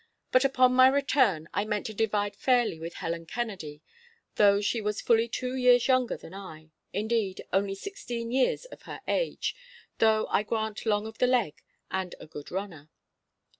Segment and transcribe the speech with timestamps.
[0.31, 3.83] But upon my return I meant to divide fairly with Helen Kennedy,
[4.33, 9.55] though she was fully two years younger than I—indeed, only sixteen years of her age,
[9.99, 11.61] though I grant long of the leg
[11.91, 12.89] and a good runner.